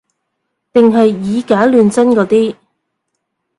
[0.73, 2.55] 定係以假亂真嗰啲